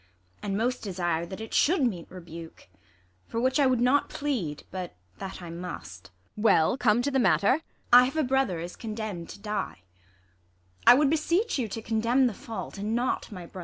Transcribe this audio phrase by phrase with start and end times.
[0.41, 2.69] And most desire that it should meet rebuke;
[3.27, 6.09] For which I would not plead, but that I must.
[6.35, 6.41] Ang.
[6.43, 7.57] Well, come to the matter!
[7.57, 7.63] IsAB.
[7.93, 9.83] I have a brother is condemn'd to die.
[10.87, 13.59] I would beseech you to condemn the fault, and not My brother.